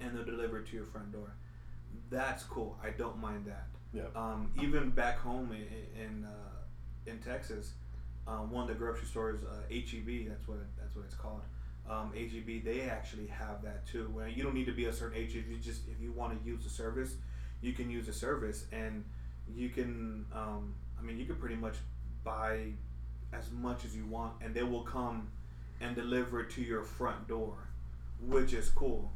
[0.00, 1.30] and they'll deliver it to your front door.
[2.10, 2.78] That's cool.
[2.82, 3.66] I don't mind that.
[3.92, 4.04] Yeah.
[4.16, 7.74] Um, even back home in in, uh, in Texas,
[8.26, 11.40] um, one of the grocery stores, uh, HEB, that's what it, that's what it's called.
[11.88, 14.10] Um, HEB, they actually have that too.
[14.12, 15.36] Where you don't need to be a certain age.
[15.36, 17.16] If you just if you want to use the service,
[17.60, 19.04] you can use the service, and
[19.54, 20.26] you can.
[20.32, 21.74] Um, I mean, you can pretty much
[22.24, 22.72] buy
[23.32, 25.28] as much as you want, and they will come
[25.80, 27.54] and deliver it to your front door,
[28.20, 29.12] which is cool.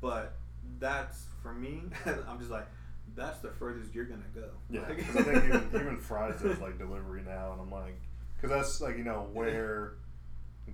[0.00, 0.34] But
[0.78, 1.82] that's for me.
[2.28, 2.66] I'm just like,
[3.14, 4.48] that's the furthest you're gonna go.
[4.70, 8.00] Yeah, because I think even, even Fry's does like delivery now, and I'm like,
[8.36, 9.94] because that's like you know where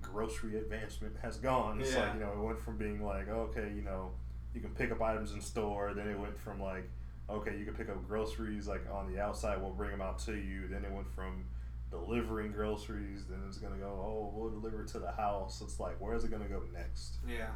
[0.01, 1.81] grocery advancement has gone.
[1.81, 2.01] It's Yeah.
[2.05, 4.11] like you know it went from being like okay, you know,
[4.53, 6.89] you can pick up items in store, then it went from like
[7.29, 10.33] okay, you can pick up groceries like on the outside, we'll bring them out to
[10.33, 10.67] you.
[10.67, 11.45] Then it went from
[11.91, 15.61] delivering groceries, then it's gonna go oh we'll deliver it to the house.
[15.61, 17.17] It's like where's it gonna go next?
[17.27, 17.49] yeah.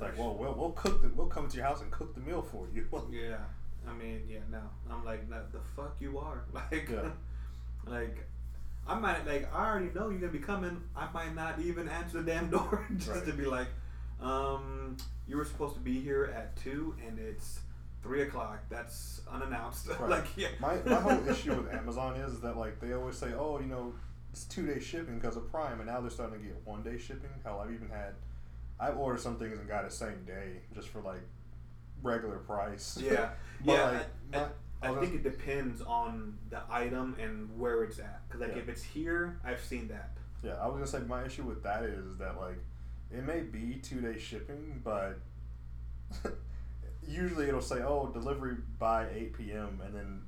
[0.00, 2.20] It's like well we'll, we'll cook the we'll come to your house and cook the
[2.20, 2.86] meal for you.
[3.10, 3.36] Yeah,
[3.88, 4.60] I mean, yeah, no,
[4.90, 7.10] I'm like, no, the fuck you are, like, Yeah.
[7.86, 8.16] like,
[8.86, 10.82] I might, like, I already know you're gonna be coming.
[10.96, 13.26] I might not even answer the damn door just Right.
[13.26, 13.68] to be like,
[14.20, 17.60] um, you were supposed to be here at two, and it's
[18.02, 18.60] three o'clock.
[18.68, 19.88] That's unannounced.
[19.88, 20.10] Right.
[20.10, 23.58] like, yeah, My, my whole issue with Amazon is that like they always say, oh,
[23.60, 23.92] you know,
[24.32, 26.98] it's two day shipping because of Prime, and now they're starting to get one day
[26.98, 27.30] shipping.
[27.44, 28.14] Hell, I've even had,
[28.80, 31.20] I've ordered some things and got it same day just for like
[32.02, 32.98] regular price.
[33.02, 33.30] yeah,
[33.64, 33.84] But, yeah.
[33.90, 34.38] like, I,
[34.88, 38.22] I, my- I think it depends on the item and where it's at.
[38.30, 38.58] Cause like Yeah.
[38.62, 40.12] if it's here, I've seen that.
[40.42, 42.58] Yeah, I was gonna say my issue with that is that like
[43.12, 45.18] it may be two day shipping, but
[47.06, 49.80] usually it'll say, oh, delivery by eight p.m.
[49.84, 50.22] and then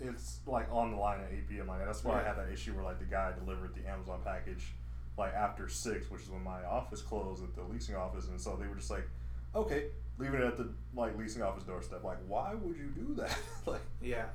[0.00, 1.68] it's like on the line at eight p.m.
[1.68, 4.72] Like that's why I had that issue where like the guy delivered the Amazon package
[5.16, 8.56] like after six, which is when my office closed at the leasing office, and so
[8.60, 9.08] they were just like,
[9.54, 9.84] okay,
[10.18, 12.02] leaving it at the like leasing office doorstep.
[12.04, 13.36] Like, why would you do that?
[13.66, 14.26] like, Yeah.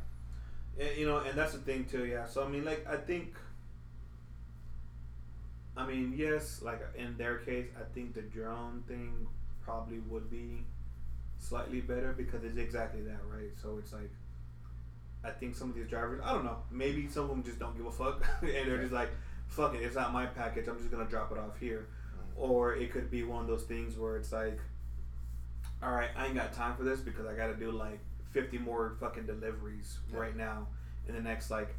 [0.79, 2.05] And, you know, and that's the thing too.
[2.05, 2.25] Yeah.
[2.25, 3.33] So I mean, like, I think.
[5.77, 9.27] I mean, yes, like in their case, I think the drone thing
[9.61, 10.65] probably would be
[11.37, 13.51] slightly better because it's exactly that, right?
[13.61, 14.11] So it's like,
[15.23, 17.77] I think some of these drivers, I don't know, maybe some of them just don't
[17.77, 19.09] give a fuck, and they're just like,
[19.49, 21.87] fuck it, it's not my package, I'm just gonna drop it off here.
[22.15, 22.41] Mm.
[22.41, 24.59] Or it could be one of those things where it's like,
[25.81, 27.99] all right, I ain't got time for this because I got to do like
[28.31, 30.19] 50 more fucking deliveries Yeah.
[30.19, 30.67] right now
[31.07, 31.73] in the next like,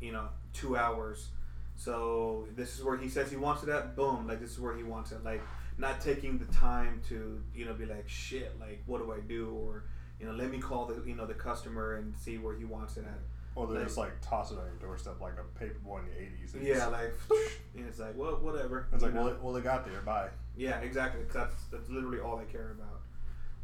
[0.00, 1.28] you know, two hours.
[1.74, 3.96] So this is where he says he wants it at.
[3.96, 5.24] Boom, like this is where he wants it.
[5.24, 5.42] Like
[5.78, 8.58] not taking the time to you know be like shit.
[8.58, 9.50] Like what do I do?
[9.50, 9.84] Or
[10.20, 12.96] you know, let me call the you know the customer and see where he wants
[12.96, 13.20] it at.
[13.56, 16.04] Or they Like- just like toss it on your doorstep like a paper boy in
[16.06, 16.54] the eighties.
[16.60, 17.12] Yeah, like
[17.76, 18.86] and it's like well whatever.
[18.92, 19.24] It's like, know?
[19.24, 20.00] well, it, well, they got there.
[20.02, 20.28] Bye.
[20.56, 21.22] Yeah, exactly.
[21.24, 23.00] 'cause that's that's literally all they care about.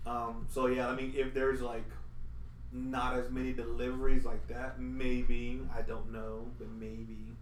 [0.04, 1.84] Um, so yeah, I mean, if there's like
[2.72, 7.36] not as many deliveries like that, maybe I don't know, but maybe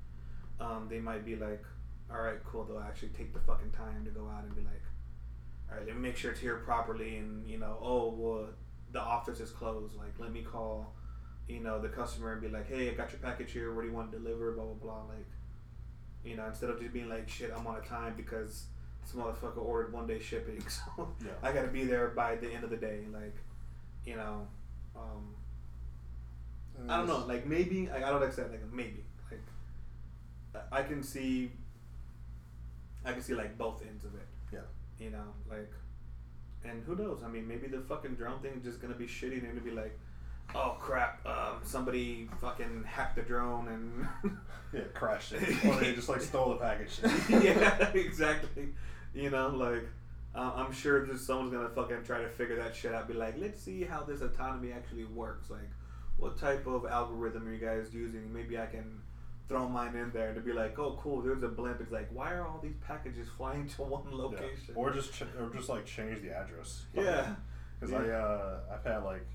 [0.61, 1.63] um, they might be like,
[2.11, 2.65] all right, cool.
[2.65, 4.83] They'll actually take the fucking time to go out and be like,
[5.71, 8.49] all right, let me make sure it's here properly, and you know, oh well,
[8.93, 9.95] the office is closed.
[9.97, 10.93] Like, let me call,
[11.51, 13.75] you know, the customer and be like, hey, I got your package here.
[13.75, 14.53] What do you want to deliver?
[14.53, 15.03] Blah blah blah.
[15.09, 15.27] Like,
[16.25, 18.67] you know, instead of just being like, shit, I'm on a time because
[19.03, 21.33] this motherfucker ordered one day shipping, so Yeah.
[21.43, 23.01] I gotta be there by the end of the day.
[23.13, 23.37] Like,
[24.05, 24.47] you know,
[24.97, 25.35] um,
[26.89, 27.25] I don't know.
[27.27, 31.51] Like maybe like, I don't accept like maybe like I can see
[33.05, 34.27] I can see like both ends of it.
[34.53, 34.61] Yeah.
[34.99, 35.73] You know, like
[36.65, 37.23] and who knows?
[37.25, 39.71] I mean, maybe the fucking drone thing is just gonna be shitty and it'll be
[39.71, 39.99] like,
[40.55, 43.69] oh crap, um, somebody fucking hacked the drone
[44.23, 44.39] and
[44.73, 45.43] Yeah, crashed it.
[45.65, 47.01] or they just like stole the package.
[47.45, 48.69] yeah, exactly.
[49.15, 49.83] You know, like
[50.35, 53.09] uh, I'm sure that someone's gonna fucking try to figure that shit out.
[53.09, 55.51] Be like, let's see how this autonomy actually works.
[55.51, 55.69] Like,
[56.19, 58.33] what type of algorithm are you guys using?
[58.33, 59.01] Maybe I can
[59.49, 61.21] throw mine in there to be like, oh, cool.
[61.21, 61.81] There's a blimp.
[61.81, 64.17] It's like, why are all these packages flying to one Yeah.
[64.19, 64.75] location?
[64.77, 66.85] Or just ch- or just like change the address.
[66.95, 67.35] yeah,
[67.81, 69.27] Because I uh I've had like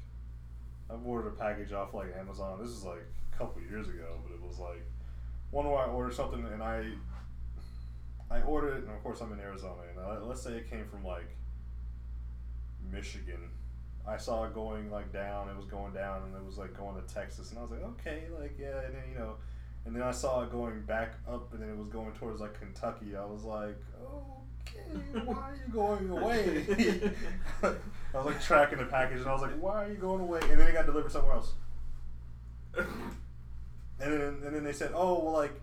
[0.89, 2.59] I've ordered a package off like Amazon.
[2.61, 4.83] This is like a couple years ago, but it was like
[5.51, 6.91] one where I ordered something and I
[8.29, 10.85] I ordered it, and of course I'm in Arizona, and uh, let's say it came
[10.87, 11.29] from like
[12.91, 13.49] Michigan.
[14.07, 15.49] I saw it going like down.
[15.49, 17.83] It was going down, and it was like going to Texas, and I was like,
[17.83, 19.35] okay, like yeah, and then you know,
[19.85, 22.59] and then I saw it going back up, and then it was going towards like
[22.59, 23.15] Kentucky.
[23.15, 23.79] I was like,
[24.67, 26.65] okay, why are you going away?
[28.13, 30.39] I was like tracking the package, and I was like, why are you going away?
[30.49, 31.53] And then it got delivered somewhere else.
[33.97, 35.53] And then and then they said, oh well, like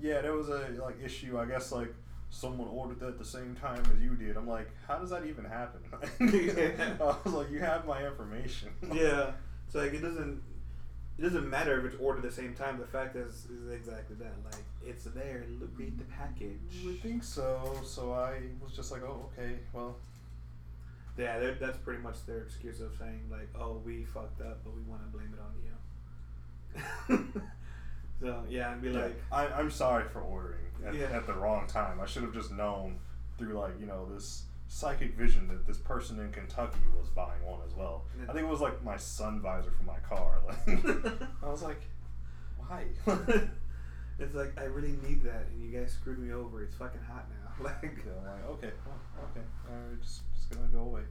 [0.00, 1.38] yeah, there was a like issue.
[1.38, 1.92] I guess like
[2.30, 4.36] someone ordered that at the same time as you did.
[4.36, 5.80] I'm like, how does that even happen?
[6.20, 6.94] Yeah.
[7.00, 8.68] I was like, you have my information.
[8.92, 9.32] yeah.
[9.68, 10.40] So like, it doesn't.
[11.18, 12.78] It doesn't matter if it's ordered at the same time.
[12.78, 14.32] The fact is, is exactly that.
[14.44, 15.44] Like, it's there.
[15.60, 16.58] Look, read the package.
[16.70, 17.80] You would think so.
[17.84, 19.96] So I was just like, oh, okay, well,
[21.18, 24.82] Yeah, that's pretty much their excuse of saying like, "Oh, we fucked up, but we
[24.82, 27.42] want to blame it on you."
[28.20, 31.06] so yeah, and be yeah, like, I, I'm sorry for ordering at, Yeah.
[31.12, 32.00] at the wrong time.
[32.00, 32.98] I should have just known
[33.38, 37.60] through like you know this psychic vision that this person in Kentucky was buying one
[37.66, 38.04] as well.
[38.26, 40.40] I think it was like my sun visor for my car.
[40.46, 40.84] Like,
[41.42, 41.82] I was like,
[42.56, 42.86] why?
[44.22, 46.62] It's like I really need that, and you guys screwed me over.
[46.62, 47.38] It's fucking hot now.
[47.62, 51.02] Like, I'm like, okay, well, okay, alright, just just gonna go away.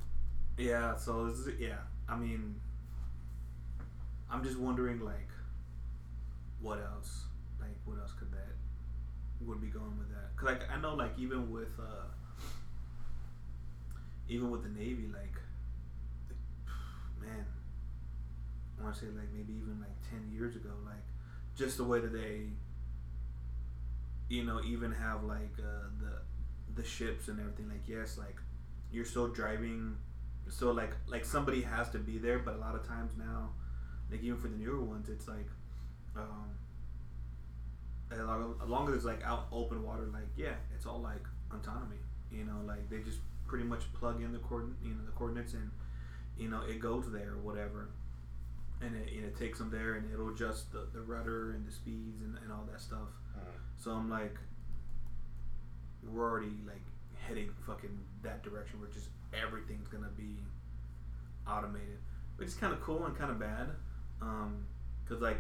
[0.57, 0.95] yeah.
[0.95, 1.77] So this is, yeah,
[2.09, 2.55] I mean,
[4.29, 5.29] I'm just wondering like,
[6.61, 7.25] what else?
[7.59, 8.55] Like, what else could that
[9.45, 10.35] would be going with that?
[10.35, 12.05] Cause like I know like even with uh,
[14.27, 15.35] even with the Navy, like,
[17.21, 17.45] man,
[18.79, 21.05] I want to say like maybe even like ten years ago, like
[21.55, 22.47] just the way that they,
[24.31, 27.67] you know, even have like uh, the the ships and everything.
[27.67, 28.37] Like yes, like
[28.89, 29.97] you're still driving,
[30.49, 32.39] so like like somebody has to be there.
[32.39, 33.49] But a lot of times now,
[34.09, 35.47] like even for the newer ones, it's like,
[36.15, 36.55] um,
[38.09, 41.97] long, as long as it's like out open water, like yeah, it's all like autonomy.
[42.31, 45.53] You know, like they just pretty much plug in the coord, you know, the coordinates,
[45.53, 45.69] and
[46.37, 47.89] you know it goes there or whatever,
[48.79, 51.71] and it, and it takes them there, and it'll adjust the, the rudder and the
[51.73, 53.09] speeds and, and all that stuff.
[53.77, 54.35] So I'm like,
[56.03, 56.81] we're already like
[57.27, 60.37] heading fucking that direction where just everything's gonna be
[61.47, 61.99] automated,
[62.37, 63.69] which is kind of cool and kind of bad,
[64.21, 64.65] um,
[65.07, 65.39] cause like.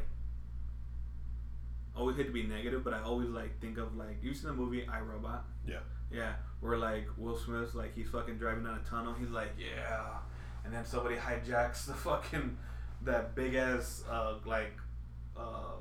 [1.93, 4.53] Always hate to be negative, but I always like think of like you seen the
[4.53, 5.43] movie I Robot?
[5.67, 5.79] Yeah.
[6.09, 9.13] Yeah, where like Will Smith's like he's fucking driving down a tunnel.
[9.13, 10.19] He's like, yeah,
[10.63, 12.57] and then somebody hijacks the fucking
[13.03, 14.71] that big ass uh like
[15.35, 15.73] uh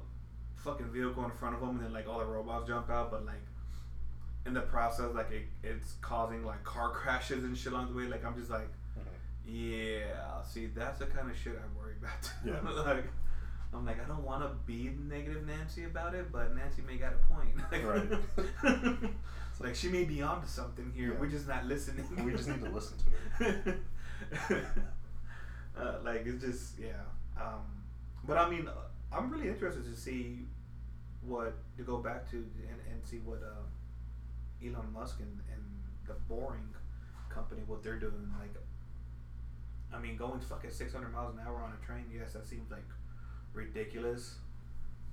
[0.65, 3.25] fucking vehicle in front of them, and then like all the robots jump out, but
[3.27, 3.43] like
[4.47, 8.05] in the process, like it, it's causing like car crashes and shit along the way.
[8.09, 8.69] Like I'm just like,
[9.47, 12.31] yeah, see, that's the kind of shit I worry about.
[12.45, 12.93] Yeah.
[12.93, 13.05] like.
[13.73, 17.13] I'm like, I don't want to be negative Nancy about it, but Nancy may got
[17.13, 17.55] a point.
[17.85, 19.11] Right.
[19.61, 21.13] like she may be onto something here.
[21.13, 21.21] Yeah.
[21.21, 22.05] We're just not listening.
[22.25, 22.97] We just need to listen
[23.39, 24.65] to it.
[25.79, 27.05] uh, like it's just yeah.
[27.41, 27.63] Um,
[28.27, 28.69] but I mean,
[29.13, 30.47] I'm really interested to see
[31.23, 35.63] what to go back to and, and see what uh, Elon Musk and, and
[36.07, 36.75] the Boring
[37.29, 38.33] company what they're doing.
[38.39, 38.55] Like,
[39.93, 42.05] I mean, going fucking 600 miles an hour on a train.
[42.13, 42.85] Yes, that seems like
[43.53, 44.37] ridiculous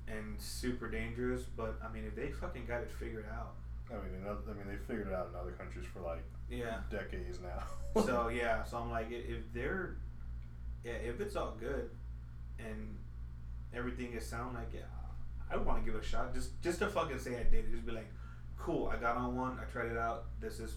[0.08, 1.44] and super dangerous.
[1.44, 3.56] But I mean, if they fucking got it figured out,
[3.90, 6.24] I mean, in oth- I mean, they figured it out in other countries for like
[6.50, 6.80] yeah.
[6.90, 8.02] decades now.
[8.04, 9.96] so yeah, so I'm like, if they're,
[10.84, 11.90] yeah, if it's all good,
[12.60, 12.98] and
[13.74, 14.82] everything is sound like, yeah,
[15.52, 16.34] I want to give it a shot.
[16.34, 17.72] Just just to fucking say I did it.
[17.72, 18.10] Just be like,
[18.58, 20.26] cool, I got on one, I tried it out.
[20.40, 20.76] This is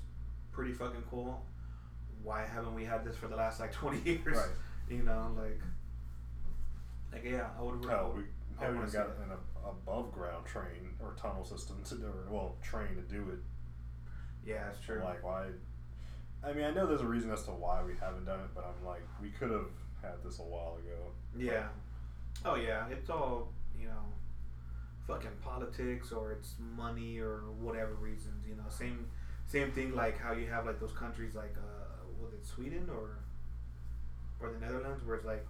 [0.52, 1.44] pretty fucking cool.
[2.22, 4.36] why haven't we had this for the last like twenty years?
[4.36, 4.48] Right.
[4.88, 5.60] You know, like,
[7.12, 7.84] like yeah, I would.
[7.84, 8.22] Hell, we
[8.58, 12.30] I haven't even got an above ground train or tunnel system to do it.
[12.30, 13.38] Well, train to do it.
[14.46, 15.00] Yeah, it's true.
[15.02, 15.46] Like why?
[16.42, 18.64] I mean, I know there's a reason as to why we haven't done it, but
[18.64, 19.66] I'm like, we could have
[20.02, 21.12] had this a while ago.
[21.36, 21.68] Yeah.
[22.44, 24.04] Oh yeah, it's all you know,
[25.11, 28.46] fucking politics or it's money or whatever reasons.
[28.48, 29.06] You know, same
[29.46, 33.18] same thing like how you have like those countries like uh, was it Sweden or
[34.40, 35.44] or the Netherlands where it's like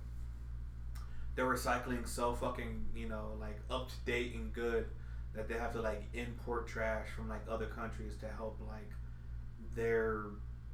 [1.36, 4.86] they're recycling so fucking you know like up to date and good
[5.34, 8.90] that they have to like import trash from like other countries to help like
[9.76, 10.24] their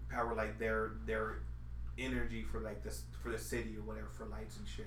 [0.09, 1.39] power like their their
[1.99, 4.87] energy for like this for the city or whatever for lights and shit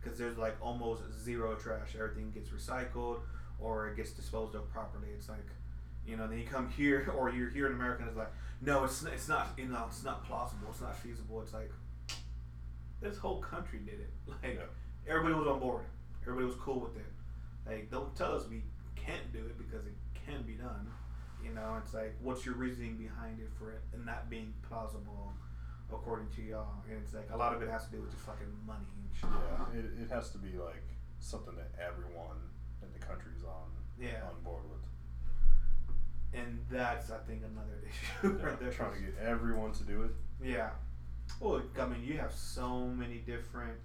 [0.00, 1.94] because there's like almost zero trash.
[1.96, 3.20] Everything gets recycled
[3.60, 5.08] or it gets disposed of properly.
[5.16, 5.46] It's like,
[6.06, 8.32] you know, then you come here or you're here in America and it's like,
[8.62, 10.68] no, it's it's not, you know, it's not plausible.
[10.70, 11.40] It's not feasible.
[11.42, 11.70] It's like,
[13.00, 14.10] this whole country did it.
[14.42, 15.12] Like Yeah.
[15.12, 15.84] everybody was on board.
[16.22, 17.06] Everybody was cool with it.
[17.66, 18.62] Like don't tell us we
[18.96, 19.94] can't do it because it
[20.26, 20.86] can be done.
[21.42, 25.32] You know, it's like, what's your reasoning behind it for it not being plausible?
[25.92, 28.22] According to y'all, and it's like a lot of it has to do with just
[28.24, 29.28] fucking money and shit.
[29.28, 30.84] Yeah, it, it has to be like
[31.18, 32.36] something that everyone
[33.10, 34.22] country's on Yeah.
[34.28, 34.78] on board with.
[36.40, 38.70] and that's I think another issue Yeah, right there.
[38.72, 40.10] trying to get everyone to do it.
[40.42, 40.70] yeah.
[41.38, 43.78] Well, I mean, you have so many different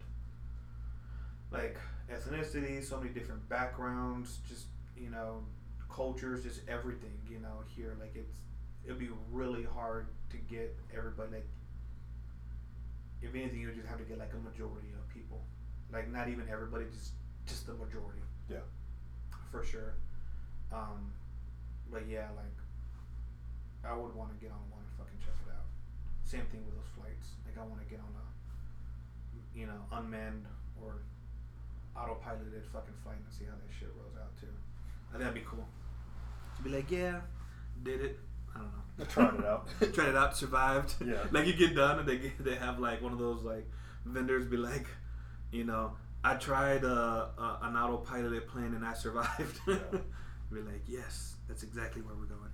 [1.52, 1.78] like
[2.12, 4.66] ethnicities, so many different backgrounds, just
[4.98, 5.44] you know,
[5.90, 7.14] cultures, just everything.
[7.30, 8.38] You know, here like it's
[8.84, 11.48] it'd be really hard to get everybody like.
[13.22, 15.42] If anything, you would just have to get like a majority of people,
[15.92, 17.12] like not even everybody, just
[17.46, 18.22] just the majority.
[18.50, 18.58] Yeah.
[19.52, 19.94] For sure.
[20.72, 21.12] Um,
[21.92, 22.58] but yeah, like
[23.86, 25.66] I would want to get on one and fucking check it out.
[26.24, 27.38] Same thing with those flights.
[27.46, 28.26] Like I want to get on a,
[29.58, 30.46] you know, unmanned
[30.82, 31.02] or
[31.96, 34.48] autopiloted fucking flight and see how that shit rolls out too.
[35.10, 35.66] I think that'd be cool.
[36.58, 37.22] To be like, yeah,
[37.84, 38.20] did it.
[38.56, 39.06] I don't know.
[39.06, 39.68] Tried it out.
[39.94, 40.36] Tried it out.
[40.36, 40.96] Survived.
[41.06, 41.24] Yeah.
[41.32, 43.70] Like you get done and they get, they have like one of those like
[44.06, 44.88] vendors be like,
[45.52, 45.94] you know,
[46.26, 49.60] I tried uh, uh, an autopiloted plane and I survived.
[49.68, 49.78] Yeah.
[50.52, 52.52] be like, yes, that's exactly where we're going.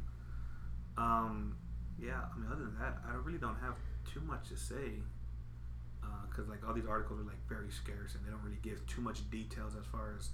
[0.97, 1.55] Um,
[1.97, 2.19] yeah.
[2.33, 3.75] I mean, other than that, I really don't have
[4.11, 4.99] too much to say.
[6.29, 9.01] Because like all these articles are like very scarce and they don't really give too
[9.01, 10.29] much details as far as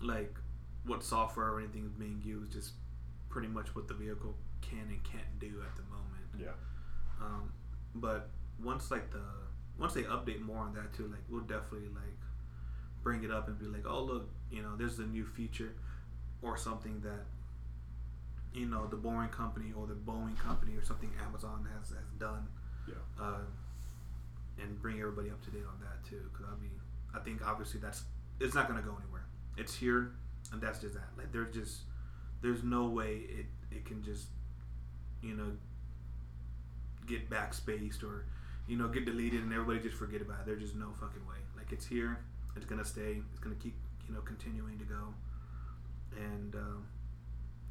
[0.00, 0.34] like
[0.86, 2.52] what software or anything is being used.
[2.52, 2.72] Just
[3.28, 6.28] pretty much what the vehicle can and can't do at the moment.
[6.38, 7.24] Yeah.
[7.24, 7.52] Um,
[7.94, 8.30] but
[8.62, 9.22] once like the
[9.80, 12.18] once they update more on that too, like we'll definitely like
[13.02, 15.72] bring it up and be like, oh look, you know, there's a new feature
[16.42, 17.24] or something that
[18.52, 22.46] you know the Boring Company or the Boeing Company or something Amazon has has done.
[22.86, 22.94] Yeah.
[23.20, 23.40] Uh,
[24.60, 26.72] and bring everybody up to date on that too, because I mean,
[27.14, 28.04] I think obviously that's
[28.38, 29.24] it's not gonna go anywhere.
[29.56, 30.12] It's here,
[30.52, 31.08] and that's just that.
[31.16, 31.80] Like there's just
[32.42, 34.26] there's no way it it can just
[35.22, 35.52] you know
[37.06, 38.26] get backspaced or
[38.70, 40.46] you know get deleted and everybody just forget about it.
[40.46, 41.38] There's just no fucking way.
[41.56, 42.18] Like it's here.
[42.54, 43.20] It's gonna stay.
[43.32, 43.74] It's gonna keep
[44.06, 45.12] you know continuing to go.
[46.16, 46.86] And um,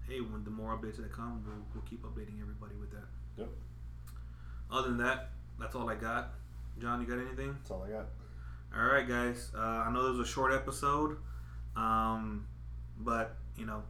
[0.08, 3.08] hey, when the more updates that come, we'll, we'll keep updating everybody with that.
[3.38, 3.50] Yep.
[4.70, 6.34] Other than that, that's all I got.
[6.80, 7.56] John, you got anything?
[7.60, 8.08] That's all I got.
[8.76, 9.52] All right, guys.
[9.56, 11.18] Uh, I know this was a short episode,
[11.78, 12.46] um,
[12.98, 13.84] but you know,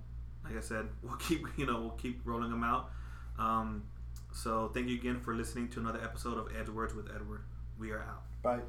[0.43, 2.91] like I said, we'll keep you know we'll keep rolling them out.
[3.39, 3.83] Um,
[4.31, 7.41] so thank you again for listening to another episode of Edgewords with Edward.
[7.79, 8.23] We are out.
[8.41, 8.61] Bye.